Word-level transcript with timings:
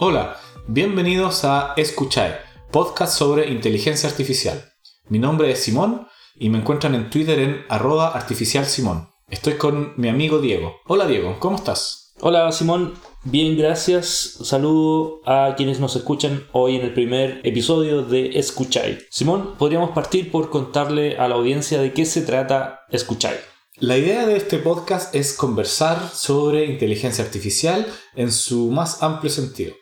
Hola, 0.00 0.36
bienvenidos 0.68 1.44
a 1.44 1.74
Escuchar, 1.76 2.44
podcast 2.70 3.18
sobre 3.18 3.50
inteligencia 3.50 4.08
artificial. 4.08 4.72
Mi 5.08 5.18
nombre 5.18 5.50
es 5.50 5.64
Simón 5.64 6.06
y 6.36 6.50
me 6.50 6.58
encuentran 6.58 6.94
en 6.94 7.10
Twitter 7.10 7.40
en 7.40 7.64
arroba 7.68 8.10
artificialsimón. 8.10 9.08
Estoy 9.28 9.54
con 9.54 9.94
mi 9.96 10.08
amigo 10.08 10.38
Diego. 10.38 10.76
Hola 10.86 11.08
Diego, 11.08 11.40
¿cómo 11.40 11.56
estás? 11.56 12.14
Hola 12.20 12.52
Simón, 12.52 12.94
bien 13.24 13.58
gracias. 13.58 14.36
Un 14.38 14.46
saludo 14.46 15.20
a 15.26 15.54
quienes 15.56 15.80
nos 15.80 15.96
escuchan 15.96 16.44
hoy 16.52 16.76
en 16.76 16.82
el 16.82 16.94
primer 16.94 17.40
episodio 17.42 18.04
de 18.04 18.38
Escuchar. 18.38 18.98
Simón, 19.10 19.56
podríamos 19.58 19.90
partir 19.90 20.30
por 20.30 20.48
contarle 20.48 21.16
a 21.16 21.26
la 21.26 21.34
audiencia 21.34 21.80
de 21.80 21.92
qué 21.92 22.04
se 22.04 22.22
trata 22.22 22.82
Escuchar. 22.90 23.36
La 23.80 23.96
idea 23.96 24.26
de 24.26 24.36
este 24.36 24.58
podcast 24.58 25.12
es 25.14 25.32
conversar 25.32 26.08
sobre 26.12 26.66
inteligencia 26.66 27.24
artificial 27.24 27.86
en 28.14 28.30
su 28.30 28.70
más 28.70 29.02
amplio 29.02 29.30
sentido. 29.30 29.74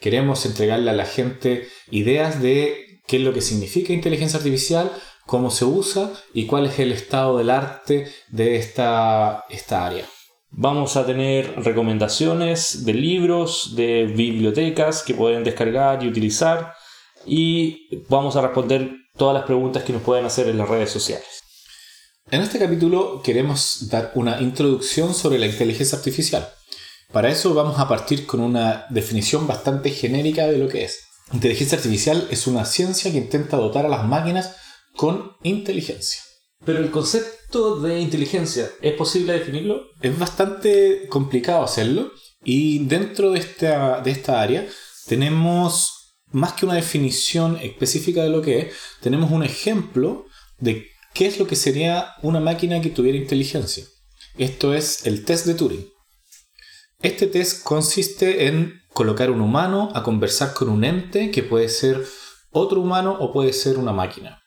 Queremos 0.00 0.46
entregarle 0.46 0.90
a 0.90 0.94
la 0.94 1.06
gente 1.06 1.68
ideas 1.90 2.40
de 2.40 3.00
qué 3.06 3.16
es 3.16 3.22
lo 3.22 3.32
que 3.32 3.40
significa 3.40 3.92
inteligencia 3.92 4.38
artificial, 4.38 4.92
cómo 5.26 5.50
se 5.50 5.64
usa 5.64 6.12
y 6.32 6.46
cuál 6.46 6.66
es 6.66 6.78
el 6.78 6.92
estado 6.92 7.38
del 7.38 7.50
arte 7.50 8.06
de 8.28 8.56
esta, 8.56 9.44
esta 9.50 9.86
área. 9.86 10.04
Vamos 10.50 10.96
a 10.96 11.04
tener 11.04 11.62
recomendaciones 11.62 12.84
de 12.84 12.94
libros, 12.94 13.74
de 13.76 14.06
bibliotecas 14.06 15.02
que 15.02 15.14
pueden 15.14 15.44
descargar 15.44 16.02
y 16.02 16.08
utilizar 16.08 16.72
y 17.26 17.88
vamos 18.08 18.36
a 18.36 18.42
responder 18.42 18.90
todas 19.16 19.34
las 19.34 19.44
preguntas 19.44 19.82
que 19.82 19.92
nos 19.92 20.02
pueden 20.02 20.24
hacer 20.24 20.48
en 20.48 20.58
las 20.58 20.68
redes 20.68 20.90
sociales. 20.90 21.42
En 22.30 22.40
este 22.40 22.58
capítulo 22.58 23.20
queremos 23.22 23.88
dar 23.90 24.12
una 24.14 24.40
introducción 24.40 25.14
sobre 25.14 25.38
la 25.38 25.46
inteligencia 25.46 25.98
artificial. 25.98 26.48
Para 27.12 27.30
eso 27.30 27.54
vamos 27.54 27.78
a 27.78 27.88
partir 27.88 28.26
con 28.26 28.40
una 28.40 28.86
definición 28.90 29.46
bastante 29.46 29.90
genérica 29.90 30.46
de 30.46 30.58
lo 30.58 30.68
que 30.68 30.84
es. 30.84 31.00
Inteligencia 31.32 31.78
artificial 31.78 32.26
es 32.30 32.46
una 32.46 32.64
ciencia 32.64 33.10
que 33.10 33.18
intenta 33.18 33.56
dotar 33.56 33.86
a 33.86 33.88
las 33.88 34.06
máquinas 34.06 34.56
con 34.94 35.32
inteligencia. 35.42 36.20
Pero 36.64 36.80
el 36.80 36.90
concepto 36.90 37.80
de 37.80 38.00
inteligencia, 38.00 38.68
¿es 38.82 38.94
posible 38.94 39.32
definirlo? 39.32 39.82
Es 40.00 40.18
bastante 40.18 41.06
complicado 41.08 41.64
hacerlo 41.64 42.10
y 42.44 42.84
dentro 42.86 43.30
de 43.32 43.38
esta, 43.38 44.00
de 44.00 44.10
esta 44.10 44.40
área 44.40 44.66
tenemos 45.06 46.16
más 46.30 46.52
que 46.52 46.66
una 46.66 46.74
definición 46.74 47.56
específica 47.62 48.22
de 48.22 48.30
lo 48.30 48.42
que 48.42 48.58
es, 48.58 48.74
tenemos 49.00 49.30
un 49.30 49.42
ejemplo 49.42 50.26
de 50.58 50.86
¿Qué 51.14 51.26
es 51.26 51.38
lo 51.38 51.46
que 51.46 51.56
sería 51.56 52.12
una 52.22 52.38
máquina 52.38 52.80
que 52.80 52.90
tuviera 52.90 53.18
inteligencia? 53.18 53.84
Esto 54.36 54.72
es 54.72 55.04
el 55.06 55.24
test 55.24 55.46
de 55.46 55.54
Turing. 55.54 55.97
Este 57.00 57.28
test 57.28 57.62
consiste 57.62 58.48
en 58.48 58.82
colocar 58.92 59.30
un 59.30 59.40
humano 59.40 59.90
a 59.94 60.02
conversar 60.02 60.52
con 60.52 60.68
un 60.68 60.82
ente 60.82 61.30
que 61.30 61.44
puede 61.44 61.68
ser 61.68 62.04
otro 62.50 62.80
humano 62.80 63.16
o 63.20 63.32
puede 63.32 63.52
ser 63.52 63.78
una 63.78 63.92
máquina. 63.92 64.42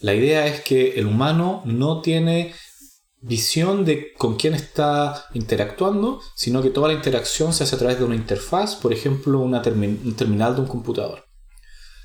La 0.00 0.14
idea 0.14 0.46
es 0.46 0.62
que 0.62 0.98
el 0.98 1.06
humano 1.06 1.60
no 1.66 2.00
tiene 2.00 2.54
visión 3.20 3.84
de 3.84 4.14
con 4.14 4.36
quién 4.36 4.54
está 4.54 5.26
interactuando, 5.34 6.22
sino 6.34 6.62
que 6.62 6.70
toda 6.70 6.88
la 6.88 6.94
interacción 6.94 7.52
se 7.52 7.64
hace 7.64 7.76
a 7.76 7.78
través 7.78 7.98
de 7.98 8.06
una 8.06 8.14
interfaz, 8.14 8.76
por 8.76 8.94
ejemplo, 8.94 9.40
una 9.40 9.58
un 9.58 10.14
terminal 10.16 10.54
de 10.54 10.62
un 10.62 10.68
computador. 10.68 11.26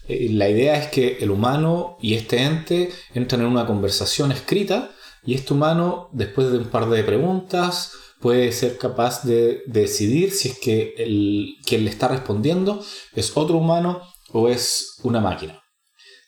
Eh, 0.10 0.28
la 0.30 0.50
idea 0.50 0.78
es 0.78 0.88
que 0.88 1.20
el 1.22 1.32
humano 1.32 1.96
y 2.02 2.16
este 2.16 2.44
ente 2.44 2.92
entran 3.14 3.40
en 3.40 3.48
una 3.48 3.66
conversación 3.66 4.34
escrita 4.34 4.92
y 5.24 5.36
este 5.36 5.54
humano, 5.54 6.10
después 6.12 6.52
de 6.52 6.58
un 6.58 6.66
par 6.66 6.90
de 6.90 7.02
preguntas, 7.06 7.94
puede 8.20 8.52
ser 8.52 8.78
capaz 8.78 9.24
de, 9.24 9.62
decidir 9.68 10.32
si 10.32 10.50
es 10.50 10.60
que 10.60 10.94
el, 10.98 11.56
quien 11.66 11.84
le 11.84 11.90
está 11.90 12.08
respondiendo 12.08 12.84
es 13.14 13.36
otro 13.36 13.58
humano 13.58 14.02
o 14.32 14.50
es 14.50 15.00
una 15.04 15.20
máquina. 15.20 15.62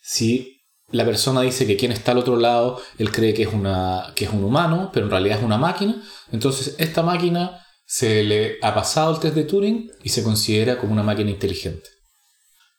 Si 0.01 0.61
la 0.89 1.06
persona 1.06 1.41
dice 1.41 1.67
que 1.67 1.75
quien 1.75 1.91
está 1.91 2.11
al 2.11 2.19
otro 2.19 2.38
lado, 2.38 2.81
él 2.97 3.11
cree 3.11 3.34
que 3.34 3.44
es, 3.44 3.53
una, 3.53 4.13
que 4.16 4.25
es 4.25 4.31
un 4.31 4.44
humano, 4.44 4.89
pero 4.94 5.06
en 5.06 5.11
realidad 5.11 5.39
es 5.39 5.44
una 5.44 5.57
máquina, 5.57 6.01
entonces 6.31 6.75
esta 6.78 7.03
máquina 7.03 7.63
se 7.85 8.23
le 8.23 8.57
ha 8.61 8.73
pasado 8.73 9.13
el 9.13 9.19
test 9.19 9.35
de 9.35 9.44
Turing 9.44 9.90
y 10.03 10.09
se 10.09 10.23
considera 10.23 10.78
como 10.78 10.94
una 10.94 11.03
máquina 11.03 11.31
inteligente. 11.31 11.90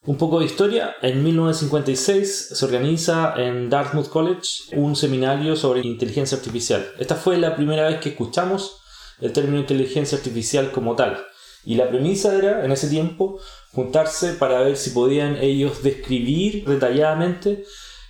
Un 0.04 0.16
poco 0.16 0.38
de 0.38 0.46
historia. 0.46 0.94
En 1.02 1.22
1956 1.22 2.50
se 2.52 2.64
organiza 2.64 3.34
en 3.36 3.68
Dartmouth 3.68 4.08
College 4.08 4.48
un 4.72 4.96
seminario 4.96 5.56
sobre 5.56 5.80
inteligencia 5.80 6.38
artificial. 6.38 6.86
Esta 6.98 7.14
fue 7.14 7.36
la 7.36 7.56
primera 7.56 7.88
vez 7.88 8.00
que 8.00 8.10
escuchamos 8.10 8.80
el 9.20 9.32
término 9.32 9.58
inteligencia 9.58 10.18
artificial 10.18 10.70
como 10.70 10.96
tal. 10.96 11.24
Y 11.64 11.74
la 11.74 11.88
premisa 11.88 12.34
era, 12.34 12.64
en 12.64 12.72
ese 12.72 12.88
tiempo, 12.88 13.38
juntarse 13.72 14.34
para 14.34 14.60
ver 14.60 14.76
si 14.76 14.90
podían 14.90 15.36
ellos 15.36 15.82
describir 15.82 16.64
detalladamente 16.64 17.64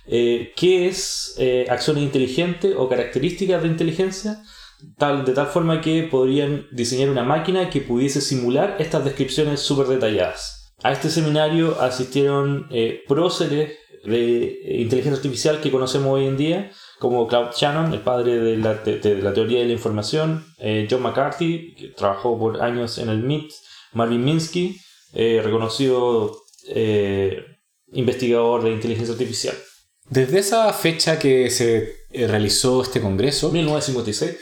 eh, 0.07 0.53
qué 0.55 0.87
es 0.87 1.35
eh, 1.37 1.65
acciones 1.69 2.03
inteligentes 2.03 2.73
o 2.77 2.87
características 2.87 3.61
de 3.61 3.67
inteligencia, 3.67 4.43
tal, 4.97 5.25
de 5.25 5.33
tal 5.33 5.47
forma 5.47 5.81
que 5.81 6.03
podrían 6.03 6.67
diseñar 6.71 7.09
una 7.09 7.23
máquina 7.23 7.69
que 7.69 7.81
pudiese 7.81 8.21
simular 8.21 8.77
estas 8.79 9.03
descripciones 9.03 9.59
súper 9.59 9.87
detalladas. 9.87 10.59
A 10.81 10.93
este 10.93 11.09
seminario 11.09 11.79
asistieron 11.81 12.67
eh, 12.71 13.03
próceres 13.07 13.73
de 14.05 14.43
eh, 14.43 14.81
inteligencia 14.81 15.17
artificial 15.17 15.59
que 15.59 15.71
conocemos 15.71 16.07
hoy 16.13 16.25
en 16.25 16.37
día, 16.37 16.71
como 16.99 17.27
Claude 17.27 17.51
Shannon, 17.55 17.93
el 17.93 18.01
padre 18.01 18.39
de 18.39 18.57
la, 18.57 18.83
teoría 18.83 19.59
de 19.59 19.65
la 19.65 19.73
información, 19.73 20.45
eh, 20.59 20.87
John 20.89 21.01
McCarthy, 21.01 21.75
que 21.75 21.87
trabajó 21.89 22.37
por 22.37 22.61
años 22.61 22.97
en 22.97 23.09
el 23.09 23.23
MIT, 23.23 23.51
Marvin 23.93 24.23
Minsky, 24.23 24.77
reconocido 25.13 26.43
investigador 27.91 28.63
de 28.63 28.71
inteligencia 28.71 29.13
artificial. 29.13 29.55
Desde 30.07 30.39
esa 30.39 30.71
fecha 30.73 31.17
que 31.17 31.49
se 31.49 31.95
realizó 32.11 32.83
este 32.83 33.01
congreso, 33.01 33.51
1956, 33.51 34.37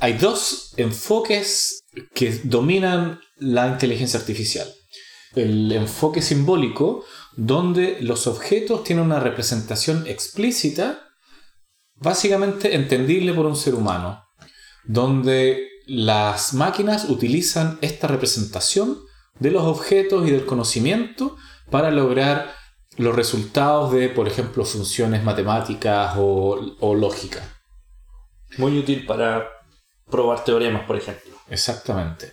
hay 0.00 0.12
dos 0.12 0.74
enfoques 0.76 1.84
que 2.14 2.40
dominan 2.44 3.20
la 3.38 3.66
inteligencia 3.66 4.20
artificial 4.20 4.68
el 5.36 5.72
enfoque 5.72 6.22
simbólico, 6.22 7.04
donde 7.36 7.98
los 8.00 8.26
objetos 8.26 8.84
tienen 8.84 9.04
una 9.04 9.20
representación 9.20 10.06
explícita, 10.06 11.08
básicamente 12.04 12.74
entendible 12.74 13.32
por 13.32 13.46
un 13.46 13.56
ser 13.56 13.74
humano, 13.74 14.22
donde 14.84 15.68
las 15.86 16.54
máquinas 16.54 17.08
utilizan 17.08 17.78
esta 17.80 18.06
representación 18.06 18.98
de 19.38 19.50
los 19.50 19.64
objetos 19.64 20.26
y 20.28 20.30
del 20.30 20.46
conocimiento 20.46 21.36
para 21.70 21.90
lograr 21.90 22.54
los 22.96 23.14
resultados 23.16 23.92
de, 23.92 24.08
por 24.08 24.28
ejemplo, 24.28 24.64
funciones 24.64 25.24
matemáticas 25.24 26.14
o, 26.16 26.76
o 26.78 26.94
lógica. 26.94 27.42
Muy 28.56 28.78
útil 28.78 29.04
para 29.04 29.48
probar 30.08 30.44
teoremas, 30.44 30.86
por 30.86 30.96
ejemplo. 30.96 31.34
Exactamente. 31.48 32.32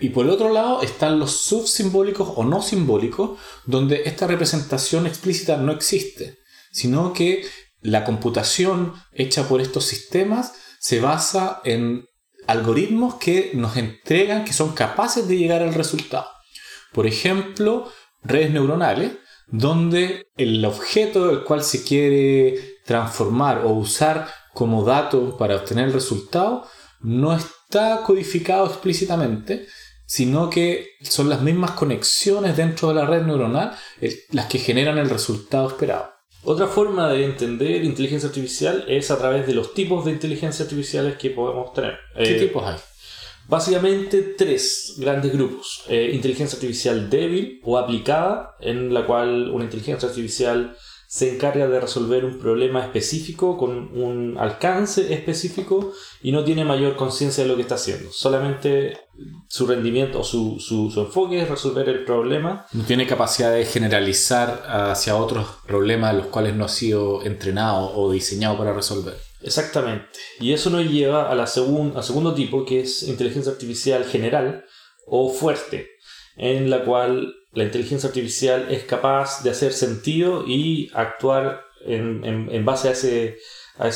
Y 0.00 0.08
por 0.08 0.24
el 0.24 0.32
otro 0.32 0.52
lado 0.52 0.82
están 0.82 1.18
los 1.18 1.42
subsimbólicos 1.42 2.32
o 2.34 2.44
no 2.44 2.62
simbólicos, 2.62 3.38
donde 3.66 4.02
esta 4.06 4.26
representación 4.26 5.06
explícita 5.06 5.58
no 5.58 5.72
existe, 5.72 6.38
sino 6.72 7.12
que 7.12 7.44
la 7.82 8.04
computación 8.04 8.94
hecha 9.12 9.48
por 9.48 9.60
estos 9.60 9.84
sistemas 9.84 10.54
se 10.78 11.00
basa 11.00 11.60
en 11.64 12.06
algoritmos 12.46 13.14
que 13.14 13.52
nos 13.54 13.76
entregan, 13.76 14.44
que 14.44 14.52
son 14.52 14.72
capaces 14.72 15.28
de 15.28 15.36
llegar 15.36 15.62
al 15.62 15.74
resultado. 15.74 16.26
Por 16.92 17.06
ejemplo, 17.06 17.90
redes 18.22 18.50
neuronales, 18.50 19.12
donde 19.48 20.28
el 20.36 20.64
objeto 20.64 21.28
del 21.28 21.44
cual 21.44 21.62
se 21.62 21.84
quiere 21.84 22.78
transformar 22.84 23.64
o 23.64 23.70
usar 23.70 24.28
como 24.52 24.84
dato 24.84 25.36
para 25.36 25.56
obtener 25.56 25.86
el 25.86 25.92
resultado 25.92 26.66
no 27.00 27.34
está 27.34 28.02
codificado 28.02 28.66
explícitamente, 28.66 29.66
sino 30.06 30.50
que 30.50 30.88
son 31.02 31.28
las 31.28 31.40
mismas 31.40 31.72
conexiones 31.72 32.56
dentro 32.56 32.88
de 32.88 32.94
la 32.94 33.06
red 33.06 33.22
neuronal 33.22 33.76
las 34.30 34.46
que 34.46 34.58
generan 34.58 34.98
el 34.98 35.08
resultado 35.08 35.68
esperado. 35.68 36.09
Otra 36.42 36.66
forma 36.66 37.08
de 37.10 37.24
entender 37.24 37.84
inteligencia 37.84 38.28
artificial 38.28 38.84
es 38.88 39.10
a 39.10 39.18
través 39.18 39.46
de 39.46 39.54
los 39.54 39.74
tipos 39.74 40.04
de 40.04 40.12
inteligencia 40.12 40.64
artificiales 40.64 41.16
que 41.16 41.30
podemos 41.30 41.72
tener. 41.74 41.98
¿Qué 42.16 42.36
eh, 42.36 42.40
tipos 42.40 42.64
hay? 42.64 42.76
Básicamente 43.46 44.22
tres 44.38 44.94
grandes 44.96 45.32
grupos. 45.32 45.82
Eh, 45.88 46.12
inteligencia 46.14 46.56
artificial 46.56 47.10
débil 47.10 47.60
o 47.64 47.76
aplicada, 47.76 48.56
en 48.60 48.94
la 48.94 49.04
cual 49.06 49.50
una 49.50 49.64
inteligencia 49.64 50.08
artificial 50.08 50.76
se 51.10 51.28
encarga 51.28 51.66
de 51.66 51.80
resolver 51.80 52.24
un 52.24 52.38
problema 52.38 52.84
específico 52.84 53.58
con 53.58 53.98
un 54.00 54.38
alcance 54.38 55.12
específico 55.12 55.92
y 56.22 56.30
no 56.30 56.44
tiene 56.44 56.64
mayor 56.64 56.94
conciencia 56.94 57.42
de 57.42 57.48
lo 57.48 57.56
que 57.56 57.62
está 57.62 57.74
haciendo. 57.74 58.12
Solamente 58.12 58.96
su 59.48 59.66
rendimiento 59.66 60.20
o 60.20 60.24
su, 60.24 60.60
su, 60.60 60.88
enfoque 61.00 61.42
es 61.42 61.48
resolver 61.48 61.88
el 61.88 62.04
problema. 62.04 62.64
No 62.72 62.84
tiene 62.84 63.08
capacidad 63.08 63.52
de 63.52 63.64
generalizar 63.64 64.62
hacia 64.68 65.16
otros 65.16 65.48
problemas 65.66 66.14
los 66.14 66.26
cuales 66.26 66.54
no 66.54 66.66
ha 66.66 66.68
sido 66.68 67.24
entrenado 67.24 67.92
o 67.96 68.12
diseñado 68.12 68.56
para 68.56 68.72
resolver. 68.72 69.16
Exactamente. 69.42 70.06
Y 70.38 70.52
eso 70.52 70.70
nos 70.70 70.88
lleva 70.88 71.28
a 71.28 71.34
la 71.34 71.42
al 71.42 72.04
segundo 72.04 72.34
tipo, 72.34 72.64
que 72.64 72.82
es 72.82 73.02
inteligencia 73.02 73.50
artificial 73.50 74.04
general 74.04 74.64
o 75.08 75.28
fuerte, 75.28 75.88
en 76.36 76.70
la 76.70 76.84
cual 76.84 77.34
la 77.52 77.64
inteligencia 77.64 78.08
artificial 78.08 78.68
es 78.70 78.84
capaz 78.84 79.42
de 79.42 79.50
hacer 79.50 79.72
sentido 79.72 80.44
y 80.46 80.90
actuar 80.94 81.64
en, 81.84 82.24
en, 82.24 82.64
base 82.64 82.88
a, 82.88 82.92
ese, 82.92 83.38
a, 83.78 83.88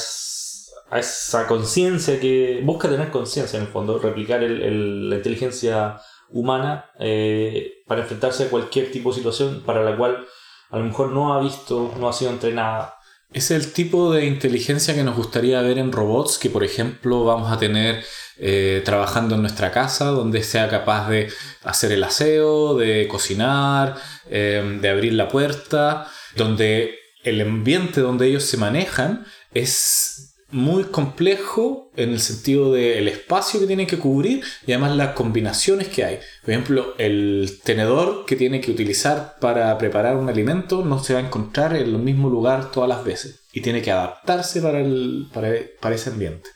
esa 0.98 1.46
conciencia 1.46 2.18
que 2.18 2.60
busca 2.64 2.88
tener 2.88 3.10
conciencia 3.10 3.58
en 3.58 3.66
el 3.66 3.72
fondo, 3.72 3.98
replicar 3.98 4.42
el, 4.42 5.08
la 5.08 5.16
inteligencia 5.16 6.00
humana 6.30 6.90
eh, 6.98 7.84
para 7.86 8.02
enfrentarse 8.02 8.44
a 8.44 8.50
cualquier 8.50 8.90
tipo 8.90 9.10
de 9.10 9.16
situación 9.16 9.62
para 9.64 9.84
la 9.84 9.96
cual 9.96 10.26
a 10.70 10.78
lo 10.78 10.84
mejor 10.84 11.12
no 11.12 11.34
ha 11.34 11.40
visto, 11.40 11.94
no 11.98 12.08
ha 12.08 12.12
sido 12.12 12.32
entrenada. 12.32 12.93
Es 13.34 13.50
el 13.50 13.72
tipo 13.72 14.12
de 14.12 14.26
inteligencia 14.26 14.94
que 14.94 15.02
nos 15.02 15.16
gustaría 15.16 15.60
ver 15.60 15.78
en 15.78 15.90
robots 15.90 16.38
que, 16.38 16.50
por 16.50 16.62
ejemplo, 16.62 17.24
vamos 17.24 17.50
a 17.52 17.58
tener 17.58 18.04
eh, 18.38 18.80
trabajando 18.84 19.34
en 19.34 19.40
nuestra 19.40 19.72
casa, 19.72 20.06
donde 20.06 20.44
sea 20.44 20.68
capaz 20.68 21.08
de 21.08 21.32
hacer 21.64 21.90
el 21.90 22.04
aseo, 22.04 22.76
de 22.76 23.08
cocinar, 23.08 23.96
eh, 24.30 24.78
de 24.80 24.88
abrir 24.88 25.14
la 25.14 25.28
puerta, 25.28 26.06
donde 26.36 26.94
el 27.24 27.40
ambiente 27.40 28.00
donde 28.00 28.28
ellos 28.28 28.44
se 28.44 28.56
manejan 28.56 29.26
es 29.52 30.33
muy 30.54 30.84
complejo 30.84 31.90
en 31.96 32.10
el 32.10 32.20
sentido 32.20 32.72
del 32.72 33.08
espacio 33.08 33.58
que 33.58 33.66
tienen 33.66 33.88
que 33.88 33.98
cubrir 33.98 34.44
y 34.64 34.70
además 34.70 34.96
las 34.96 35.14
combinaciones 35.14 35.88
que 35.88 36.04
hay. 36.04 36.18
Por 36.42 36.50
ejemplo, 36.50 36.94
el 36.96 37.58
tenedor 37.64 38.24
que 38.24 38.36
tiene 38.36 38.60
que 38.60 38.70
utilizar 38.70 39.34
para 39.40 39.76
preparar 39.78 40.16
un 40.16 40.28
alimento 40.28 40.84
no 40.84 41.02
se 41.02 41.14
va 41.14 41.18
a 41.18 41.24
encontrar 41.24 41.74
en 41.74 41.82
el 41.82 41.98
mismo 41.98 42.30
lugar 42.30 42.70
todas 42.70 42.88
las 42.88 43.04
veces 43.04 43.48
y 43.52 43.62
tiene 43.62 43.82
que 43.82 43.90
adaptarse 43.90 44.62
para, 44.62 44.80
el, 44.80 45.26
para, 45.32 45.94
ese 45.94 46.10
ambiente. 46.10 46.48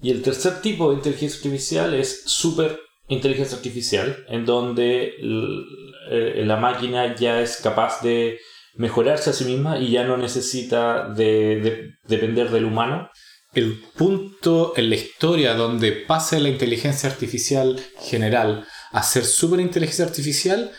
Y 0.00 0.10
el 0.10 0.22
tercer 0.22 0.62
tipo 0.62 0.88
de 0.88 0.96
inteligencia 0.96 1.36
artificial 1.36 1.92
es 1.92 2.22
super 2.24 2.80
inteligencia 3.08 3.58
artificial, 3.58 4.24
en 4.28 4.46
donde 4.46 5.12
la 5.20 6.56
máquina 6.56 7.14
ya 7.14 7.42
es 7.42 7.58
capaz 7.58 8.00
de 8.00 8.38
mejorarse 8.76 9.28
a 9.28 9.32
sí 9.34 9.44
misma 9.44 9.78
y 9.78 9.90
ya 9.90 10.04
no 10.04 10.16
necesita 10.16 11.10
de 11.10 11.92
depender 12.08 12.48
del 12.48 12.64
humano 12.64 13.10
el 13.54 13.80
punto 13.96 14.72
en 14.76 14.90
la 14.90 14.96
historia 14.96 15.54
donde 15.54 15.92
pase 15.92 16.40
la 16.40 16.48
inteligencia 16.48 17.08
artificial 17.08 17.80
general 18.00 18.66
a 18.92 19.02
ser 19.02 19.24
superinteligencia 19.24 20.04
artificial 20.04 20.72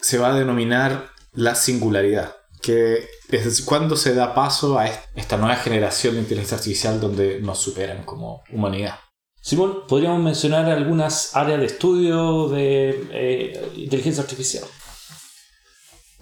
se 0.00 0.18
va 0.18 0.32
a 0.32 0.38
denominar 0.38 1.10
la 1.32 1.54
singularidad, 1.54 2.36
que 2.62 3.08
es 3.28 3.62
cuando 3.62 3.96
se 3.96 4.14
da 4.14 4.34
paso 4.34 4.78
a 4.78 4.88
esta 5.14 5.36
nueva 5.36 5.56
generación 5.56 6.14
de 6.14 6.20
inteligencia 6.20 6.56
artificial 6.56 7.00
donde 7.00 7.40
nos 7.40 7.58
superan 7.58 8.04
como 8.04 8.42
humanidad. 8.50 8.98
Simón, 9.40 9.84
¿podríamos 9.86 10.22
mencionar 10.22 10.68
algunas 10.68 11.36
áreas 11.36 11.60
de 11.60 11.66
estudio 11.66 12.48
de 12.48 13.06
eh, 13.12 13.72
inteligencia 13.76 14.22
artificial? 14.22 14.64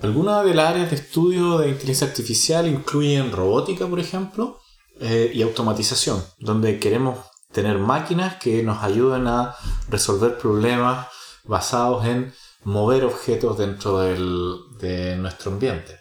Algunas 0.02 0.44
de 0.44 0.54
las 0.54 0.70
áreas 0.70 0.90
de 0.90 0.96
estudio 0.96 1.58
de 1.58 1.70
inteligencia 1.70 2.06
artificial 2.06 2.68
incluyen 2.68 3.32
robótica, 3.32 3.86
por 3.86 3.98
ejemplo, 3.98 4.60
eh, 5.00 5.30
y 5.34 5.42
automatización, 5.42 6.24
donde 6.38 6.78
queremos 6.78 7.18
tener 7.52 7.78
máquinas 7.78 8.36
que 8.36 8.62
nos 8.62 8.82
ayuden 8.82 9.26
a 9.26 9.56
resolver 9.88 10.38
problemas 10.38 11.08
basados 11.44 12.04
en 12.06 12.32
mover 12.64 13.04
objetos 13.04 13.58
dentro 13.58 13.98
de 13.98 15.16
nuestro 15.16 15.52
ambiente. 15.52 16.00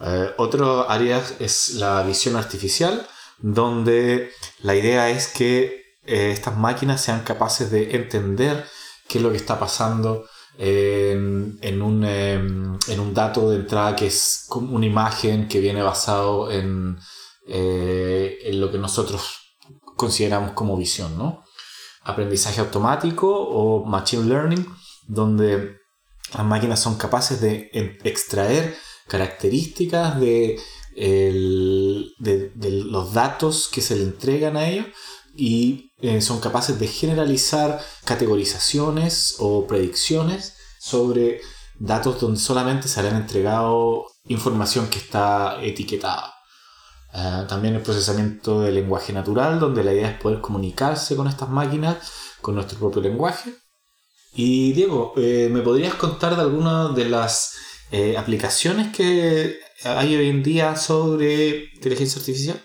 Eh, 0.00 0.34
otro 0.38 0.88
área 0.90 1.22
es 1.38 1.74
la 1.74 2.02
visión 2.02 2.36
artificial, 2.36 3.06
donde 3.38 4.30
la 4.62 4.74
idea 4.74 5.10
es 5.10 5.28
que 5.28 5.98
eh, 6.04 6.30
estas 6.32 6.56
máquinas 6.56 7.00
sean 7.00 7.22
capaces 7.24 7.70
de 7.70 7.94
entender 7.96 8.66
qué 9.08 9.18
es 9.18 9.24
lo 9.24 9.30
que 9.30 9.36
está 9.36 9.58
pasando 9.58 10.26
en, 10.56 11.82
un, 11.82 12.04
em, 12.04 12.78
en, 12.86 13.00
un, 13.00 13.12
dato 13.14 13.50
de 13.50 13.56
entrada 13.56 13.96
que 13.96 14.06
es 14.06 14.46
una 14.50 14.86
imagen 14.86 15.48
que 15.48 15.60
viene 15.60 15.82
basado 15.82 16.50
en, 16.50 16.96
eh, 17.46 18.38
en 18.44 18.60
lo 18.60 18.70
que 18.70 18.78
nosotros 18.78 19.56
consideramos 19.96 20.52
como 20.52 20.76
visión, 20.76 21.16
¿no? 21.18 21.42
Aprendizaje 22.02 22.60
automático 22.60 23.28
o 23.30 23.84
machine 23.84 24.24
learning, 24.24 24.66
donde 25.06 25.76
las 26.34 26.44
máquinas 26.44 26.80
son 26.80 26.96
capaces 26.96 27.40
de 27.40 27.70
extraer 28.04 28.76
características 29.08 30.18
de, 30.20 30.58
de, 30.96 32.84
los 32.86 33.12
datos 33.12 33.68
que 33.68 33.80
se 33.80 33.96
le 33.96 34.02
entregan 34.02 34.56
a 34.56 34.68
ellos 34.68 34.86
y 35.36 35.90
eh, 36.00 36.20
son 36.20 36.40
capaces 36.40 36.78
de 36.78 36.86
generalizar 36.86 37.80
categorizaciones 38.04 39.36
o 39.38 39.66
predicciones 39.66 40.56
sobre 40.80 41.40
datos 41.78 42.20
donde 42.20 42.38
solamente 42.38 42.88
se 42.88 43.02
le 43.02 43.08
han 43.08 43.16
entregado 43.16 44.06
información 44.26 44.88
que 44.88 44.98
está 44.98 45.62
etiquetada. 45.62 46.33
Ah, 47.16 47.46
también 47.48 47.76
el 47.76 47.82
procesamiento 47.82 48.60
del 48.62 48.74
lenguaje 48.74 49.12
natural, 49.12 49.60
donde 49.60 49.84
la 49.84 49.92
idea 49.92 50.10
es 50.10 50.20
poder 50.20 50.40
comunicarse 50.40 51.14
con 51.14 51.28
estas 51.28 51.48
máquinas 51.48 51.96
con 52.40 52.56
nuestro 52.56 52.76
propio 52.76 53.00
lenguaje. 53.02 53.54
Y 54.34 54.72
Diego, 54.72 55.12
eh, 55.16 55.48
¿me 55.48 55.60
podrías 55.62 55.94
contar 55.94 56.34
de 56.34 56.42
algunas 56.42 56.92
de 56.96 57.08
las 57.08 57.54
eh, 57.92 58.16
aplicaciones 58.18 58.92
que 58.92 59.60
hay 59.84 60.16
hoy 60.16 60.28
en 60.28 60.42
día 60.42 60.74
sobre 60.74 61.66
inteligencia 61.76 62.18
artificial? 62.18 62.60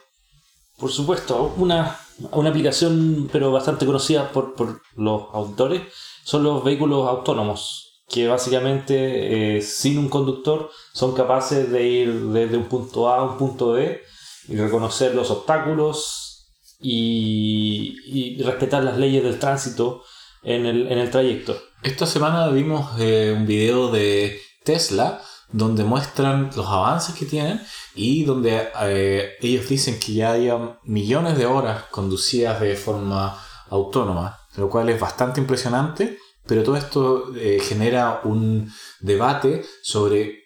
Por 0.79 0.91
supuesto, 0.91 1.53
una, 1.57 1.99
una 2.31 2.49
aplicación 2.49 3.29
pero 3.31 3.51
bastante 3.51 3.85
conocida 3.85 4.31
por, 4.31 4.55
por, 4.55 4.81
los 4.95 5.27
autores 5.31 5.83
son 6.23 6.41
los 6.41 6.63
vehículos 6.63 7.07
autónomos, 7.07 8.01
que 8.07 8.27
básicamente 8.27 9.57
eh, 9.57 9.61
sin 9.61 9.99
un 9.99 10.09
conductor 10.09 10.71
son 10.91 11.13
capaces 11.13 11.69
de 11.69 11.87
ir 11.87 12.19
desde 12.29 12.57
un 12.57 12.65
punto 12.65 13.09
A 13.09 13.17
a 13.17 13.23
un 13.25 13.37
punto 13.37 13.73
B 13.73 14.09
y 14.49 14.55
reconocer 14.57 15.13
los 15.13 15.29
obstáculos 15.29 16.47
y, 16.81 18.41
respetar 18.43 18.83
las 18.83 18.97
leyes 18.97 19.23
del 19.23 19.37
tránsito 19.37 20.03
en 20.43 20.65
el, 20.65 21.11
trayecto. 21.11 21.57
Esta 21.83 22.05
semana 22.05 22.47
vimos 22.47 22.91
eh, 22.99 23.33
un 23.35 23.45
video 23.45 23.91
de 23.91 24.39
Tesla 24.63 25.21
donde 25.51 25.83
muestran 25.83 26.49
los 26.55 26.67
avances 26.67 27.15
que 27.15 27.25
tienen 27.25 27.61
y 27.95 28.23
donde 28.23 28.69
eh, 28.81 29.33
ellos 29.41 29.67
dicen 29.67 29.99
que 29.99 30.13
ya 30.13 30.31
hay 30.31 30.49
millones 30.83 31.37
de 31.37 31.45
horas 31.45 31.83
conducidas 31.91 32.59
de 32.61 32.75
forma 32.75 33.39
autónoma, 33.69 34.39
lo 34.55 34.69
cual 34.69 34.89
es 34.89 34.99
bastante 34.99 35.41
impresionante, 35.41 36.17
pero 36.45 36.63
todo 36.63 36.77
esto 36.77 37.35
eh, 37.35 37.59
genera 37.61 38.21
un 38.23 38.71
debate 38.99 39.65
sobre 39.83 40.43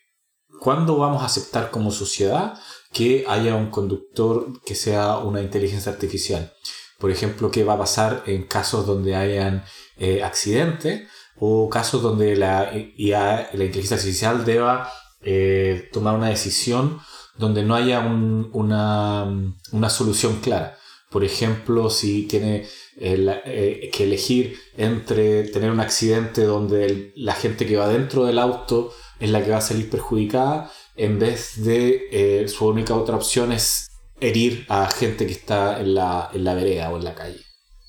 cuándo 0.59 0.97
vamos 0.97 1.21
a 1.21 1.25
aceptar 1.25 1.69
como 1.69 1.91
sociedad 1.91 2.53
que 2.93 3.25
haya 3.27 3.55
un 3.55 3.69
conductor 3.71 4.61
que 4.65 4.75
sea 4.75 5.17
una 5.17 5.41
inteligencia 5.41 5.91
artificial. 5.91 6.53
Por 6.99 7.11
ejemplo, 7.11 7.51
qué 7.51 7.63
va 7.63 7.73
a 7.73 7.79
pasar 7.79 8.23
en 8.27 8.43
casos 8.43 8.85
donde 8.85 9.15
hayan 9.15 9.65
eh, 9.97 10.23
accidentes 10.23 11.09
o 11.37 11.69
casos 11.69 12.01
donde 12.01 12.35
la, 12.35 12.71
la 12.71 13.63
inteligencia 13.65 13.97
artificial 13.97 14.45
deba 14.45 14.89
eh, 15.21 15.89
tomar 15.91 16.15
una 16.15 16.29
decisión 16.29 16.99
donde 17.37 17.63
no 17.63 17.75
haya 17.75 17.99
una, 17.99 19.25
una, 19.71 19.89
solución 19.89 20.39
clara. 20.41 20.77
Por 21.09 21.23
ejemplo, 21.23 21.89
si 21.89 22.23
tiene 22.27 22.67
eh, 22.97 23.89
que 23.91 24.03
elegir 24.03 24.59
entre 24.77 25.43
tener 25.45 25.71
un 25.71 25.79
accidente 25.79 26.43
donde 26.43 27.11
la 27.15 27.33
gente 27.33 27.65
que 27.65 27.75
va 27.75 27.87
dentro 27.87 28.25
del 28.25 28.37
auto 28.37 28.93
es 29.19 29.31
la 29.31 29.43
que 29.43 29.51
va 29.51 29.57
a 29.57 29.61
salir 29.61 29.89
perjudicada 29.89 30.71
en 30.95 31.19
vez 31.19 31.63
de 31.63 32.07
eh, 32.11 32.47
su 32.47 32.67
única 32.67 32.95
otra 32.95 33.15
opción 33.15 33.51
es 33.51 33.89
herir 34.19 34.65
a 34.69 34.89
gente 34.89 35.25
que 35.25 35.33
está 35.33 35.79
en 35.79 35.95
la, 35.95 36.29
en 36.33 36.43
la 36.43 36.53
vereda 36.53 36.89
o 36.89 36.97
en 36.97 37.03
la 37.03 37.15
calle. 37.15 37.39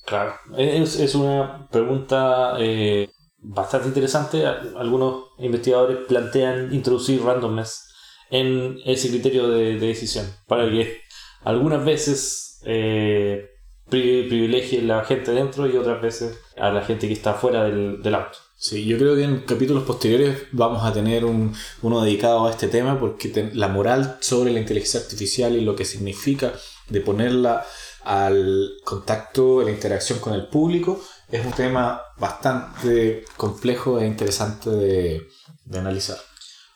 Claro, 0.07 0.35
es, 0.57 0.99
es 0.99 1.15
una 1.15 1.69
pregunta 1.71 2.57
eh, 2.59 3.09
bastante 3.39 3.89
interesante. 3.89 4.45
Algunos 4.47 5.25
investigadores 5.39 5.99
plantean 6.07 6.75
introducir 6.75 7.23
randomness 7.23 7.89
en 8.31 8.79
ese 8.85 9.09
criterio 9.09 9.49
de, 9.49 9.79
decisión 9.79 10.27
para 10.47 10.69
que 10.69 11.01
algunas 11.45 11.85
veces 11.85 12.61
eh, 12.65 13.51
privilegie 13.89 14.83
la 14.83 15.05
gente 15.05 15.33
dentro 15.33 15.67
y 15.67 15.77
otras 15.77 16.01
veces 16.01 16.39
a 16.57 16.71
la 16.71 16.83
gente 16.83 17.07
que 17.07 17.13
está 17.13 17.35
fuera 17.35 17.65
del, 17.65 18.03
del 18.03 18.15
auto. 18.15 18.39
Sí, 18.57 18.85
yo 18.87 18.97
creo 18.97 19.17
que 19.17 19.25
en 19.25 19.41
capítulos 19.41 19.83
posteriores 19.83 20.45
vamos 20.53 20.85
a 20.85 20.93
tener 20.93 21.25
un, 21.25 21.55
uno 21.83 22.03
dedicado 22.03 22.47
a 22.47 22.51
este 22.51 22.69
tema 22.69 22.99
porque 22.99 23.51
la 23.53 23.69
moral 23.69 24.17
sobre 24.21 24.53
la 24.53 24.61
inteligencia 24.61 25.01
artificial 25.01 25.55
y 25.55 25.61
lo 25.61 25.77
que 25.77 25.85
significa 25.85 26.53
de 26.89 27.01
ponerla 27.01 27.67
al 28.05 28.73
contacto, 28.85 29.61
a 29.61 29.65
la 29.65 29.71
interacción 29.71 30.19
con 30.19 30.35
el 30.35 30.47
público, 30.47 31.01
es 31.31 31.45
un 31.45 31.53
tema 31.53 32.03
bastante 32.19 33.25
complejo 33.37 33.99
e 33.99 34.07
interesante 34.07 34.71
de, 34.71 35.29
analizar. 35.73 36.19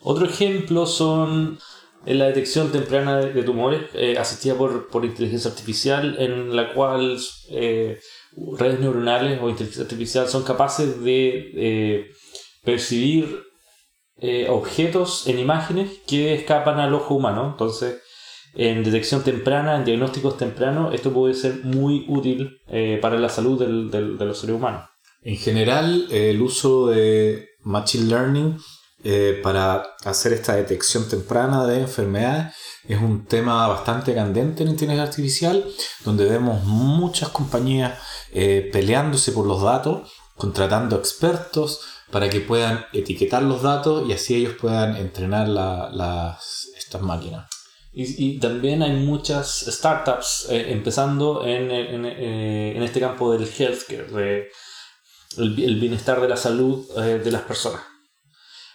Otro 0.00 0.26
ejemplo 0.26 0.86
son 0.86 1.58
la 2.04 2.26
detección 2.26 2.72
temprana 2.72 3.18
de, 3.18 3.42
tumores 3.42 3.82
eh, 3.94 4.16
asistida 4.18 4.54
por, 4.54 4.88
por, 4.88 5.04
inteligencia 5.04 5.50
artificial 5.50 6.16
en 6.18 6.56
la 6.56 6.72
cual 6.72 7.18
eh, 7.50 8.00
redes 8.58 8.80
neuronales 8.80 9.40
o 9.42 9.48
inteligencia 9.48 9.82
artificial 9.82 10.28
son 10.28 10.42
capaces 10.42 11.00
de 11.02 11.50
eh, 11.54 12.06
percibir 12.64 13.42
eh, 14.20 14.46
objetos 14.48 15.26
en 15.26 15.38
imágenes 15.38 15.90
que 16.06 16.34
escapan 16.34 16.80
al 16.80 16.94
ojo 16.94 17.14
humano. 17.14 17.50
Entonces, 17.52 18.00
en 18.54 18.82
detección 18.82 19.22
temprana, 19.22 19.76
en 19.76 19.84
diagnósticos 19.84 20.36
tempranos, 20.36 20.94
esto 20.94 21.12
puede 21.12 21.34
ser 21.34 21.64
muy 21.64 22.04
útil 22.08 22.58
eh, 22.68 22.98
para 23.00 23.18
la 23.18 23.28
salud 23.28 23.58
del, 23.58 23.90
del, 23.90 24.18
de 24.18 24.24
los 24.24 24.38
seres 24.38 24.56
humanos. 24.56 24.84
En 25.22 25.36
general, 25.36 26.06
el 26.10 26.40
uso 26.40 26.88
de 26.88 27.48
Machine 27.62 28.06
Learning 28.06 28.58
para 29.42 29.94
hacer 30.04 30.32
esta 30.32 30.56
detección 30.56 31.08
temprana 31.08 31.64
de 31.66 31.80
enfermedades 31.80 32.52
es 32.88 33.00
un 33.00 33.26
tema 33.26 33.68
bastante 33.68 34.14
candente 34.14 34.62
en 34.62 34.70
inteligencia 34.70 35.04
artificial, 35.04 35.64
donde 36.04 36.24
vemos 36.24 36.64
muchas 36.64 37.28
compañías 37.28 37.98
eh, 38.32 38.68
peleándose 38.72 39.32
por 39.32 39.46
los 39.46 39.62
datos, 39.62 40.12
contratando 40.36 40.96
expertos 40.96 41.80
para 42.10 42.30
que 42.30 42.40
puedan 42.40 42.86
etiquetar 42.92 43.42
los 43.42 43.62
datos 43.62 44.08
y 44.08 44.12
así 44.12 44.36
ellos 44.36 44.54
puedan 44.60 44.96
entrenar 44.96 45.48
las, 45.48 46.68
estas 46.76 47.02
máquinas. 47.02 47.48
Y, 47.92 48.38
también 48.38 48.82
hay 48.82 48.92
muchas 48.92 49.64
startups 49.66 50.46
eh, 50.50 50.72
empezando 50.72 51.44
en, 51.44 51.70
en, 51.70 52.04
en, 52.06 52.82
este 52.82 53.00
campo 53.00 53.32
del 53.32 53.48
healthcare, 53.48 54.48
el, 55.36 55.80
bienestar 55.80 56.20
de 56.20 56.28
la 56.28 56.36
salud 56.36 56.86
de 56.94 57.30
las 57.30 57.42
personas. 57.42 57.82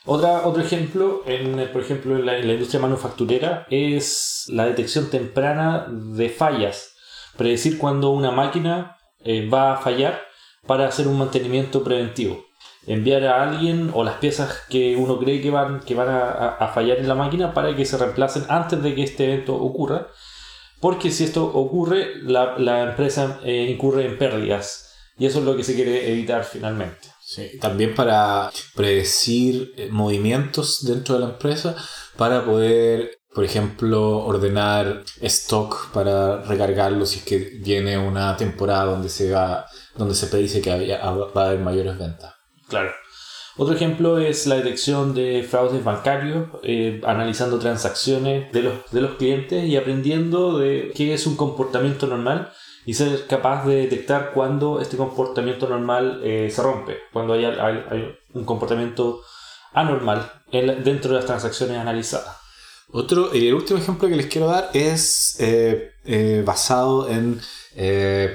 Otra, 0.05 0.45
otro 0.45 0.61
ejemplo, 0.61 1.23
en, 1.25 1.71
por 1.71 1.81
ejemplo, 1.81 2.17
en 2.17 2.25
la, 2.25 2.37
industria 2.37 2.81
manufacturera, 2.81 3.65
es 3.69 4.45
la 4.49 4.65
detección 4.65 5.09
temprana 5.09 5.87
de 5.89 6.29
fallas. 6.29 6.93
Predecir 7.37 7.77
cuando 7.77 8.09
una 8.09 8.31
máquina 8.31 8.97
eh, 9.23 9.47
va 9.47 9.73
a 9.73 9.77
fallar 9.77 10.21
para 10.65 10.87
hacer 10.87 11.07
un 11.07 11.17
mantenimiento 11.17 11.83
preventivo. 11.83 12.45
Enviar 12.85 13.25
a 13.25 13.43
alguien 13.43 13.91
o 13.93 14.03
las 14.03 14.15
piezas 14.15 14.63
que 14.69 14.95
uno 14.95 15.17
cree 15.19 15.41
que 15.41 15.49
van, 15.49 15.79
que 15.81 15.95
van 15.95 16.09
a, 16.09 16.71
fallar 16.73 16.97
en 16.97 17.07
la 17.07 17.15
máquina 17.15 17.53
para 17.53 17.75
que 17.75 17.85
se 17.85 17.97
reemplacen 17.97 18.45
antes 18.49 18.81
de 18.83 18.93
que 18.93 19.03
este 19.03 19.25
evento 19.25 19.55
ocurra. 19.55 20.07
Porque 20.81 21.11
si 21.11 21.23
esto 21.23 21.45
ocurre, 21.45 22.21
la, 22.23 22.83
empresa 22.83 23.39
eh, 23.43 23.67
incurre 23.69 24.05
en 24.05 24.17
pérdidas. 24.17 24.93
Y 25.17 25.25
eso 25.25 25.39
es 25.39 25.45
lo 25.45 25.55
que 25.55 25.63
se 25.63 25.75
quiere 25.75 26.11
evitar 26.11 26.43
finalmente 26.43 27.13
también 27.59 27.95
para 27.95 28.51
predecir 28.75 29.73
eh, 29.77 29.89
movimientos 29.89 30.85
dentro 30.85 31.15
de 31.15 31.21
la 31.21 31.31
empresa 31.31 31.75
para 32.17 32.45
poder, 32.45 33.19
por 33.33 33.43
ejemplo, 33.43 34.19
ordenar 34.19 35.03
stock 35.21 35.91
para 35.91 36.41
recargarlo 36.43 37.05
si 37.05 37.19
es 37.19 37.25
que 37.25 37.37
viene 37.37 37.97
una 37.97 38.37
temporada 38.37 38.85
donde 38.85 39.09
se 39.09 39.31
va, 39.31 39.65
donde 39.95 40.15
se 40.15 40.27
predice 40.27 40.61
que 40.61 40.69
va 40.69 41.41
a 41.41 41.45
haber 41.45 41.59
mayores 41.59 41.97
ventas. 41.97 42.33
Claro. 42.67 42.91
Otro 43.55 43.75
ejemplo 43.75 44.17
es 44.17 44.47
la 44.47 44.55
detección 44.55 45.13
de 45.13 45.45
fraudes 45.47 45.83
bancarios, 45.83 46.47
eh, 46.63 47.01
analizando 47.05 47.59
transacciones 47.59 48.51
de 48.51 48.63
los, 48.63 48.91
de 48.91 49.01
los 49.01 49.11
clientes 49.15 49.65
y 49.65 49.77
aprendiendo 49.77 50.57
de 50.57 50.91
qué 50.95 51.13
es 51.13 51.27
un 51.27 51.35
comportamiento 51.35 52.07
normal 52.07 52.51
y 52.85 52.95
ser 52.95 53.27
capaz 53.27 53.65
de 53.65 53.75
detectar 53.75 54.31
cuando 54.33 54.81
este 54.81 54.97
comportamiento 54.97 55.69
normal 55.69 56.21
eh, 56.23 56.49
se 56.51 56.61
rompe, 56.63 56.97
cuando 57.11 57.33
hay, 57.33 58.17
un 58.33 58.43
comportamiento 58.43 59.21
anormal 59.71 60.31
dentro 60.51 61.11
de 61.11 61.17
las 61.17 61.25
transacciones 61.25 61.77
analizadas. 61.77 62.42
Otro, 62.95 63.35
y 63.35 63.47
el 63.47 63.55
último 63.55 63.79
ejemplo 63.79 64.07
que 64.07 64.15
les 64.15 64.27
quiero 64.27 64.47
dar 64.47 64.69
es 64.73 65.35
eh, 65.39 65.93
eh, 66.05 66.43
basado 66.45 67.09
en 67.09 67.41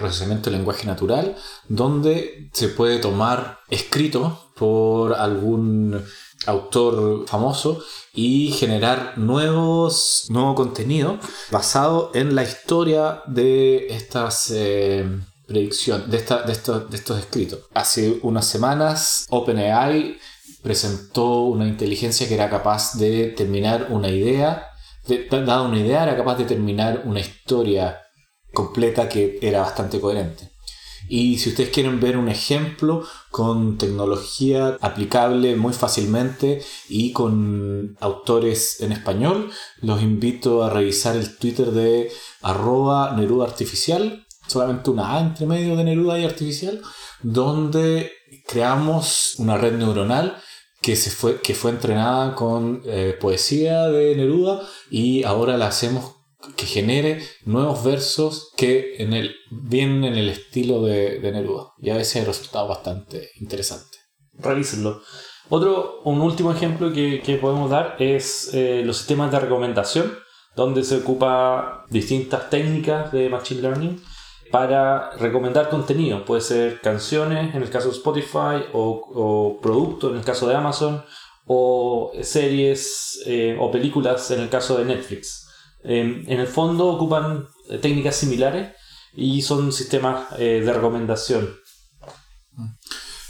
procesamiento 0.00 0.50
de 0.50 0.56
lenguaje 0.56 0.84
natural, 0.84 1.36
donde 1.68 2.50
se 2.52 2.66
puede 2.68 2.98
tomar 2.98 3.60
escrito 3.70 4.50
por 4.56 5.14
algún 5.14 6.02
autor 6.46 7.26
famoso 7.28 7.82
y 8.12 8.50
generar 8.52 9.16
nuevos, 9.16 10.26
nuevo 10.28 10.54
contenido 10.54 11.18
basado 11.50 12.10
en 12.14 12.34
la 12.34 12.42
historia 12.42 13.22
de 13.26 13.86
estas 13.88 14.50
eh, 14.50 15.08
de, 15.46 15.68
esta, 16.10 16.42
de, 16.42 16.52
estos, 16.52 16.90
de 16.90 16.96
estos 16.96 17.18
escritos. 17.18 17.60
Hace 17.74 18.18
unas 18.22 18.46
semanas 18.46 19.26
OpenAI 19.30 20.18
presentó 20.62 21.42
una 21.42 21.66
inteligencia 21.66 22.28
que 22.28 22.34
era 22.34 22.50
capaz 22.50 22.94
de 22.98 23.28
terminar 23.28 23.88
una 23.90 24.08
idea, 24.08 24.66
dada 25.30 25.62
una 25.62 25.78
idea, 25.78 26.04
era 26.04 26.16
capaz 26.16 26.36
de 26.36 26.44
terminar 26.44 27.02
una 27.04 27.20
historia 27.20 28.00
completa 28.52 29.08
que 29.08 29.38
era 29.40 29.60
bastante 29.60 30.00
coherente. 30.00 30.50
Y 31.08 31.38
si 31.38 31.50
ustedes 31.50 31.70
quieren 31.70 32.00
ver 32.00 32.18
un 32.18 32.28
ejemplo 32.28 33.04
con 33.30 33.78
tecnología 33.78 34.76
aplicable 34.80 35.56
muy 35.56 35.72
fácilmente 35.72 36.62
y 36.88 37.12
con 37.12 37.96
autores 38.00 38.80
en 38.80 38.92
español, 38.92 39.50
los 39.80 40.02
invito 40.02 40.62
a 40.64 40.70
revisar 40.70 41.16
el 41.16 41.38
Twitter 41.38 41.70
de 41.70 42.12
arroba 42.42 43.14
Neruda 43.16 43.46
Artificial, 43.46 44.26
solamente 44.46 44.90
una 44.90 45.16
A 45.16 45.20
entre 45.20 45.46
medio 45.46 45.76
de 45.76 45.84
Neruda 45.84 46.18
y 46.18 46.24
Artificial, 46.24 46.82
donde 47.22 48.12
creamos 48.46 49.36
una 49.38 49.56
red 49.56 49.74
neuronal 49.74 50.36
que, 50.80 50.96
se 50.96 51.10
fue, 51.10 51.40
que 51.40 51.54
fue 51.54 51.70
entrenada 51.70 52.34
con 52.34 52.82
eh, 52.86 53.16
poesía 53.20 53.88
de 53.88 54.14
Neruda 54.14 54.62
y 54.90 55.24
ahora 55.24 55.56
la 55.56 55.68
hacemos 55.68 56.16
que 56.56 56.66
genere 56.66 57.22
nuevos 57.44 57.82
versos 57.82 58.52
que 58.56 58.96
en 58.98 59.12
el, 59.12 59.34
vienen 59.50 60.04
en 60.04 60.14
el 60.14 60.28
estilo 60.28 60.82
de, 60.82 61.20
Neruda. 61.20 61.72
Y 61.78 61.90
a 61.90 61.96
veces 61.96 62.16
hay 62.16 62.24
resultado 62.24 62.68
bastante 62.68 63.30
interesante. 63.40 63.98
Revísenlo. 64.34 65.02
Otro, 65.48 66.00
un 66.04 66.20
último 66.20 66.52
ejemplo 66.52 66.92
que, 66.92 67.38
podemos 67.40 67.70
dar 67.70 67.96
es 67.98 68.50
eh, 68.54 68.82
los 68.84 68.98
sistemas 68.98 69.32
de 69.32 69.40
recomendación, 69.40 70.12
donde 70.54 70.84
se 70.84 70.98
ocupa 70.98 71.84
distintas 71.90 72.50
técnicas 72.50 73.10
de 73.12 73.28
Machine 73.28 73.62
Learning 73.62 74.00
para 74.50 75.10
recomendar 75.12 75.68
contenido. 75.68 76.24
Puede 76.24 76.40
ser 76.40 76.80
canciones 76.80 77.54
en 77.54 77.62
el 77.62 77.70
caso 77.70 77.88
de 77.88 77.96
Spotify 77.96 78.64
o, 78.72 79.58
productos 79.62 80.12
en 80.12 80.18
el 80.18 80.24
caso 80.24 80.48
de 80.48 80.54
Amazon 80.54 81.04
o 81.46 82.12
series 82.22 83.20
eh, 83.26 83.56
o 83.58 83.70
películas 83.70 84.30
en 84.30 84.40
el 84.40 84.48
caso 84.48 84.76
de 84.78 84.84
Netflix. 84.84 85.48
Em, 85.84 86.24
en 86.28 86.40
el 86.40 86.46
fondo 86.46 86.88
ocupan 86.88 87.46
eh, 87.70 87.78
técnicas 87.78 88.16
similares 88.16 88.72
y 89.14 89.42
son 89.42 89.72
sistemas 89.72 90.28
eh, 90.38 90.62
de 90.64 90.72
recomendación. 90.72 91.56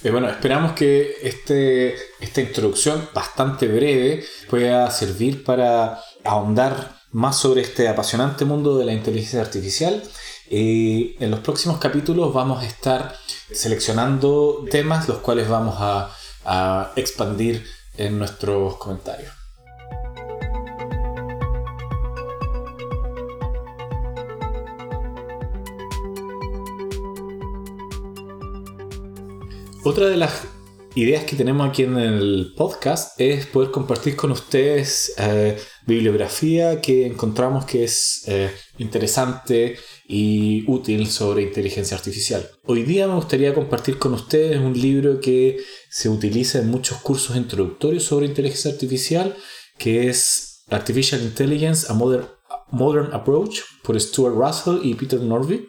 Eh, 0.03 0.11
bueno, 0.11 0.29
esperamos 0.29 0.73
que 0.73 1.17
este, 1.23 1.95
esta 2.21 2.41
introducción 2.41 3.09
bastante 3.15 3.67
breve 3.67 4.25
pueda 4.49 4.91
servir 4.91 5.45
para 5.45 6.01
ahondar 6.25 6.97
más 7.11 7.39
sobre 7.39 7.63
este 7.63 7.89
apasionante 7.89 8.45
mundo 8.45 8.79
de 8.79 8.85
la 8.85 8.93
inteligencia 8.93 9.41
artificial. 9.41 10.03
En 10.51 11.31
los 11.31 11.41
próximos 11.41 11.79
capítulos 11.79 12.33
vamos 12.33 12.63
a 12.63 12.67
estar 12.67 13.15
seleccionando 13.53 14.65
temas 14.71 15.09
los 15.09 15.19
cuales 15.19 15.49
vamos 15.49 15.77
a 15.79 16.93
expandir 16.97 17.65
en 17.97 18.19
nuestros 18.19 18.77
comentarios. 18.77 19.39
Otra 29.85 30.09
de 30.09 30.17
las 30.17 30.43
ideas 30.97 31.25
que 31.25 31.35
tenemos 31.35 31.67
aquí 31.67 31.85
en 31.85 31.97
el 31.97 32.53
podcast 32.57 33.19
es 33.19 33.47
poder 33.47 33.71
compartir 33.71 34.17
con 34.17 34.33
ustedes 34.33 35.15
eh, 35.17 35.59
bibliografía 35.87 36.81
que 36.81 37.07
encontramos 37.07 37.65
que 37.65 37.85
es 37.85 38.25
eh, 38.27 38.51
interesante 38.77 39.79
y 40.11 40.65
útil 40.67 41.07
sobre 41.07 41.43
inteligencia 41.43 41.97
artificial. 41.97 42.49
Hoy 42.65 42.83
día 42.83 43.07
me 43.07 43.15
gustaría 43.15 43.55
compartir 43.55 43.99
con 43.99 44.15
ustedes 44.15 44.59
un 44.59 44.73
libro 44.73 45.21
que 45.21 45.59
se 45.91 46.09
utiliza 46.09 46.59
en 46.59 46.71
muchos 46.71 46.99
cursos 46.99 47.37
introductorios 47.37 48.05
sobre 48.05 48.27
inteligencia 48.27 48.71
artificial, 48.71 49.37
que 49.77 50.09
es 50.09 50.65
Artificial 50.71 51.23
Intelligence, 51.23 51.87
a 51.91 51.95
Modern, 51.95 52.27
Modern 52.71 53.13
Approach, 53.13 53.61
por 53.85 54.01
Stuart 54.01 54.35
Russell 54.35 54.81
y 54.83 54.95
Peter 54.95 55.21
Norvig 55.21 55.69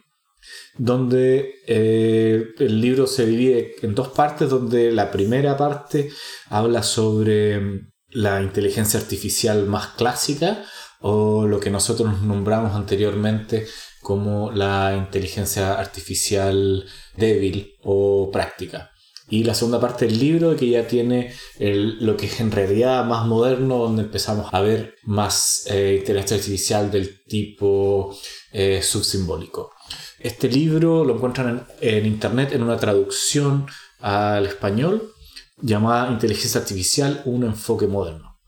donde 0.77 1.55
eh, 1.67 2.45
el 2.57 2.79
libro 2.79 3.05
se 3.07 3.25
divide 3.25 3.75
en 3.81 3.93
dos 3.93 4.09
partes, 4.09 4.49
donde 4.49 4.91
la 4.91 5.11
primera 5.11 5.57
parte 5.57 6.09
habla 6.49 6.83
sobre 6.83 7.59
mm, 7.59 7.91
la 8.11 8.41
inteligencia 8.41 8.99
artificial 8.99 9.65
más 9.65 9.87
clásica 9.97 10.63
o 11.01 11.45
lo 11.45 11.59
que 11.59 11.69
nosotros 11.69 12.21
nombramos 12.21 12.75
anteriormente 12.75 13.67
como 14.01 14.51
la 14.51 14.95
inteligencia 14.97 15.79
artificial 15.79 16.85
débil 17.15 17.75
o 17.83 18.29
práctica. 18.31 18.91
Y 19.31 19.43
la 19.43 19.53
segunda 19.53 19.79
parte 19.79 20.07
del 20.07 20.19
libro 20.19 20.55
que 20.55 20.69
ya 20.69 20.87
tiene 20.87 21.33
lo 21.59 22.17
que 22.17 22.25
es 22.25 22.39
en 22.39 22.51
realidad 22.51 23.05
más 23.05 23.27
moderno, 23.27 23.77
donde 23.77 24.03
empezamos 24.03 24.51
a 24.51 24.61
ver 24.61 24.95
más 25.03 25.65
eh, 25.67 25.97
inteligencia 25.99 26.37
artificial 26.37 26.89
del 26.89 27.23
tipo 27.25 28.17
eh, 28.51 28.81
subsimbólico. 28.81 29.71
Este 30.19 30.49
libro 30.49 31.05
lo 31.05 31.15
encuentran 31.15 31.67
en, 31.79 32.05
internet 32.05 32.53
en 32.53 32.63
una 32.63 32.77
traducción 32.77 33.67
al 33.99 34.47
español 34.47 35.13
llamada 35.61 36.11
Inteligencia 36.11 36.59
Artificial, 36.59 37.21
un 37.25 37.43
enfoque 37.43 37.85
moderno. 37.85 38.39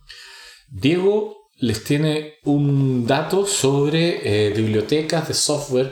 Diego 0.68 1.41
les 1.62 1.84
tiene 1.84 2.40
un 2.44 3.06
dato 3.06 3.46
sobre 3.46 4.48
eh, 4.48 4.50
bibliotecas 4.50 5.28
de 5.28 5.36
software 5.36 5.92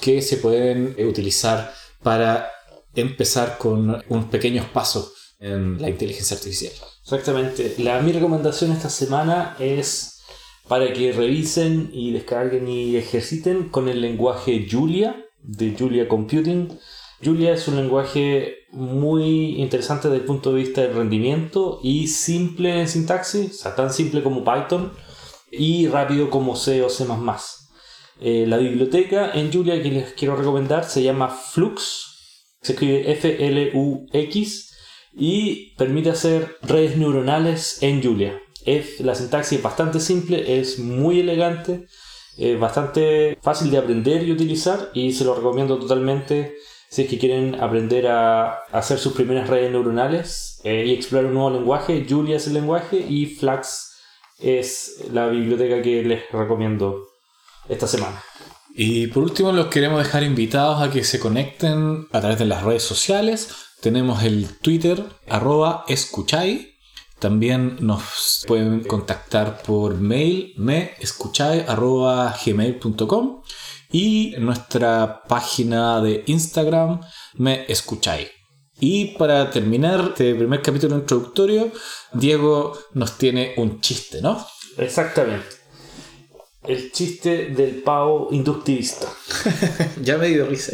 que 0.00 0.22
se 0.22 0.36
pueden 0.36 0.94
eh, 0.96 1.04
utilizar 1.04 1.74
para 2.02 2.48
empezar 2.94 3.58
con 3.58 4.02
unos 4.08 4.24
pequeños 4.26 4.66
pasos 4.66 5.12
en 5.40 5.80
la 5.82 5.90
inteligencia 5.90 6.36
artificial. 6.36 6.72
Exactamente. 7.02 7.74
La, 7.78 8.00
mi 8.00 8.12
recomendación 8.12 8.70
esta 8.70 8.88
semana 8.88 9.56
es 9.58 10.22
para 10.68 10.92
que 10.92 11.12
revisen 11.12 11.90
y 11.92 12.12
descarguen 12.12 12.68
y 12.68 12.96
ejerciten 12.96 13.68
con 13.68 13.88
el 13.88 14.00
lenguaje 14.00 14.68
Julia 14.70 15.26
de 15.42 15.74
Julia 15.76 16.06
Computing. 16.06 16.78
Julia 17.22 17.52
es 17.52 17.68
un 17.68 17.76
lenguaje 17.76 18.60
muy 18.70 19.60
interesante 19.60 20.08
desde 20.08 20.22
el 20.22 20.26
punto 20.26 20.52
de 20.52 20.60
vista 20.62 20.80
del 20.80 20.94
rendimiento 20.94 21.80
y 21.82 22.06
simple 22.06 22.80
en 22.80 22.88
sintaxis, 22.88 23.50
o 23.50 23.62
sea, 23.62 23.74
tan 23.74 23.92
simple 23.92 24.22
como 24.22 24.44
Python 24.44 24.92
y 25.50 25.88
rápido 25.88 26.30
como 26.30 26.56
C 26.56 26.82
o 26.82 26.88
C++. 26.88 27.04
Eh, 28.20 28.46
la 28.46 28.58
biblioteca 28.58 29.32
en 29.32 29.52
Julia 29.52 29.82
que 29.82 29.90
les 29.90 30.12
quiero 30.12 30.36
recomendar 30.36 30.84
se 30.84 31.02
llama 31.02 31.28
Flux, 31.28 32.46
se 32.62 32.72
escribe 32.72 33.10
F-L-U-X 33.12 34.76
y 35.12 35.74
permite 35.76 36.10
hacer 36.10 36.56
redes 36.62 36.96
neuronales 36.96 37.82
en 37.82 38.02
Julia. 38.02 38.40
La 39.00 39.14
sintaxis 39.14 39.58
es 39.58 39.62
bastante 39.62 40.00
simple, 40.00 40.58
es 40.60 40.78
muy 40.78 41.20
elegante, 41.20 41.86
es 42.36 42.60
bastante 42.60 43.38
fácil 43.42 43.70
de 43.70 43.78
aprender 43.78 44.22
y 44.22 44.32
utilizar 44.32 44.90
y 44.94 45.12
se 45.12 45.24
lo 45.24 45.34
recomiendo 45.34 45.78
totalmente 45.78 46.54
si 46.90 47.02
es 47.02 47.08
que 47.08 47.18
quieren 47.18 47.54
aprender 47.54 48.08
a 48.08 48.64
hacer 48.72 48.98
sus 48.98 49.12
primeras 49.12 49.48
redes 49.48 49.70
neuronales 49.70 50.60
eh, 50.64 50.84
y 50.86 50.92
explorar 50.92 51.26
un 51.26 51.34
nuevo 51.34 51.50
lenguaje. 51.50 52.04
Julia 52.08 52.36
es 52.36 52.48
el 52.48 52.54
lenguaje 52.54 52.98
y 52.98 53.26
Flax 53.26 53.92
es 54.40 55.04
la 55.12 55.28
biblioteca 55.28 55.80
que 55.82 56.02
les 56.02 56.28
recomiendo 56.32 57.06
esta 57.68 57.86
semana. 57.86 58.20
Y 58.74 59.06
por 59.06 59.22
último, 59.22 59.52
los 59.52 59.66
queremos 59.66 60.02
dejar 60.02 60.24
invitados 60.24 60.82
a 60.82 60.90
que 60.90 61.04
se 61.04 61.20
conecten 61.20 62.08
a 62.10 62.20
través 62.20 62.40
de 62.40 62.46
las 62.46 62.64
redes 62.64 62.82
sociales. 62.82 63.54
Tenemos 63.80 64.24
el 64.24 64.58
Twitter, 64.58 65.04
arroba 65.28 65.84
escuchay. 65.86 66.74
También 67.20 67.76
nos 67.80 68.44
pueden 68.48 68.82
contactar 68.82 69.62
por 69.62 69.94
mail, 69.94 70.54
me 70.56 70.94
y 73.92 74.34
nuestra 74.38 75.22
página 75.26 76.00
de 76.00 76.22
Instagram, 76.26 77.00
me 77.34 77.64
escucháis. 77.68 78.28
Y 78.78 79.16
para 79.18 79.50
terminar 79.50 80.10
este 80.10 80.34
primer 80.34 80.62
capítulo 80.62 80.96
introductorio, 80.96 81.70
Diego 82.12 82.78
nos 82.94 83.18
tiene 83.18 83.54
un 83.58 83.80
chiste, 83.80 84.22
¿no? 84.22 84.44
Exactamente. 84.78 85.46
El 86.62 86.90
chiste 86.92 87.46
del 87.46 87.82
pavo 87.82 88.28
inductivista. 88.30 89.08
ya 90.02 90.16
me 90.16 90.28
dio 90.28 90.46
risa. 90.46 90.72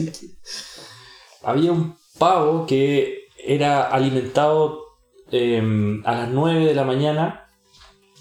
Había 1.42 1.72
un 1.72 1.96
pavo 2.18 2.66
que 2.66 3.26
era 3.38 3.88
alimentado 3.88 4.82
em, 5.30 6.02
a 6.06 6.14
las 6.14 6.28
9 6.28 6.66
de 6.66 6.74
la 6.74 6.84
mañana 6.84 7.50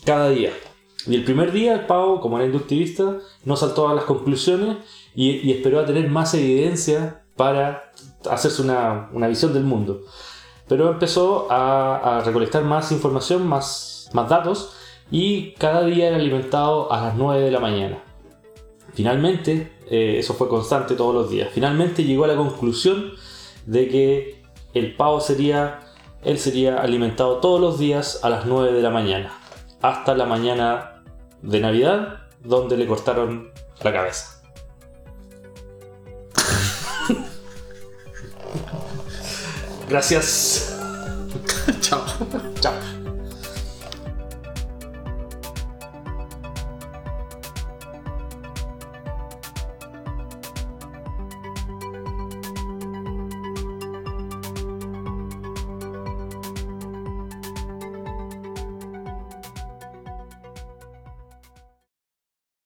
cada 0.04 0.30
día. 0.30 0.52
Y 1.08 1.16
el 1.16 1.24
primer 1.24 1.52
día 1.52 1.88
pavo, 1.88 2.20
como 2.20 2.38
era 2.38 2.46
inductivista, 2.46 3.18
no 3.44 3.56
saltó 3.56 3.88
a 3.88 3.94
las 3.94 4.06
conclusiones 4.06 4.78
y, 5.14 5.52
esperó 5.52 5.80
a 5.80 5.86
tener 5.86 6.10
más 6.10 6.34
evidencia 6.34 7.24
para 7.36 7.92
hacerse 8.30 8.62
una, 8.62 9.10
visión 9.28 9.54
del 9.54 9.64
mundo. 9.64 10.02
Pero 10.68 10.90
empezó 10.92 11.48
a, 11.52 12.22
recolectar 12.26 12.64
más 12.64 12.92
información, 12.92 13.48
más, 13.48 14.10
más 14.14 14.30
datos 14.30 14.76
y 15.12 15.52
cada 15.54 15.86
día 15.86 16.08
era 16.08 16.16
alimentado 16.16 16.92
a 16.92 17.02
las 17.02 17.16
9 17.16 17.44
de 17.44 17.52
la 17.52 17.60
mañana. 17.60 18.04
Finalmente, 18.94 19.74
eh, 19.90 20.16
eso 20.18 20.34
fue 20.34 20.48
constante 20.48 20.96
todos 20.96 21.14
los 21.14 21.30
días, 21.30 21.50
finalmente 21.54 22.04
llegó 22.04 22.24
a 22.24 22.28
la 22.28 22.36
conclusión 22.36 23.12
de 23.66 23.88
que 23.88 24.44
el 24.74 24.96
pavo 24.96 25.20
sería, 25.20 25.82
él 26.24 26.40
sería 26.40 26.78
alimentado 26.78 27.38
todos 27.38 27.60
los 27.62 27.78
días 27.78 28.22
a 28.24 28.30
las 28.30 28.46
9 28.46 28.72
de 28.72 28.82
la 28.82 28.90
mañana, 28.90 29.38
hasta 29.82 30.16
la 30.16 30.26
mañana 30.26 30.95
de 31.42 31.60
Navidad 31.60 32.20
donde 32.44 32.78
le 32.78 32.88
cortaron 32.88 33.52
la 33.82 33.94
cabeza. 33.94 34.42
Gracias. 39.90 40.76
Chao. 41.82 42.04
Chao. 42.60 42.74